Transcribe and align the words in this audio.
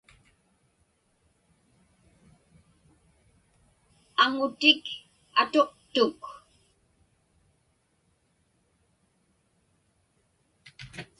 Aŋutik 4.23 4.83
atuqtuk. 5.41 6.21